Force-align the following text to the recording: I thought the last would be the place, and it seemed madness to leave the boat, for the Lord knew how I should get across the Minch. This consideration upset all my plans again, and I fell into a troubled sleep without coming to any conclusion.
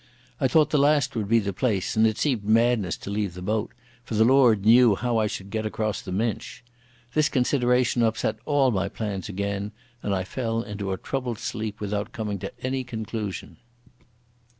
I 0.39 0.47
thought 0.47 0.71
the 0.71 0.79
last 0.79 1.15
would 1.15 1.27
be 1.27 1.37
the 1.37 1.53
place, 1.53 1.95
and 1.95 2.07
it 2.07 2.17
seemed 2.17 2.43
madness 2.43 2.97
to 2.97 3.11
leave 3.11 3.35
the 3.35 3.41
boat, 3.43 3.71
for 4.03 4.15
the 4.15 4.25
Lord 4.25 4.65
knew 4.65 4.95
how 4.95 5.19
I 5.19 5.27
should 5.27 5.51
get 5.51 5.63
across 5.63 6.01
the 6.01 6.11
Minch. 6.11 6.63
This 7.13 7.29
consideration 7.29 8.01
upset 8.01 8.37
all 8.45 8.71
my 8.71 8.89
plans 8.89 9.29
again, 9.29 9.71
and 10.01 10.15
I 10.15 10.23
fell 10.23 10.63
into 10.63 10.91
a 10.91 10.97
troubled 10.97 11.37
sleep 11.37 11.79
without 11.79 12.13
coming 12.13 12.39
to 12.39 12.51
any 12.65 12.83
conclusion. 12.83 13.57